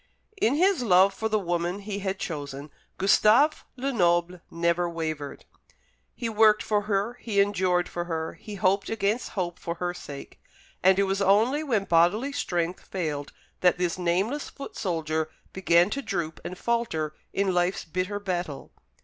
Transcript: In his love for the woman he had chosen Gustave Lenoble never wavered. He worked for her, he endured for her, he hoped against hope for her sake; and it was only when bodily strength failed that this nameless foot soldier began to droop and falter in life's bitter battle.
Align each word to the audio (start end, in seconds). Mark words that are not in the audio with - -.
In 0.41 0.55
his 0.55 0.81
love 0.81 1.13
for 1.13 1.29
the 1.29 1.37
woman 1.37 1.77
he 1.77 1.99
had 1.99 2.17
chosen 2.17 2.71
Gustave 2.97 3.57
Lenoble 3.75 4.41
never 4.49 4.89
wavered. 4.89 5.45
He 6.15 6.27
worked 6.27 6.63
for 6.63 6.81
her, 6.89 7.19
he 7.21 7.39
endured 7.39 7.87
for 7.87 8.05
her, 8.05 8.33
he 8.33 8.55
hoped 8.55 8.89
against 8.89 9.29
hope 9.37 9.59
for 9.59 9.75
her 9.75 9.93
sake; 9.93 10.41
and 10.81 10.97
it 10.97 11.03
was 11.03 11.21
only 11.21 11.61
when 11.61 11.83
bodily 11.83 12.31
strength 12.31 12.83
failed 12.87 13.31
that 13.59 13.77
this 13.77 13.99
nameless 13.99 14.49
foot 14.49 14.75
soldier 14.75 15.29
began 15.53 15.91
to 15.91 16.01
droop 16.01 16.39
and 16.43 16.57
falter 16.57 17.13
in 17.31 17.53
life's 17.53 17.85
bitter 17.85 18.19
battle. 18.19 18.71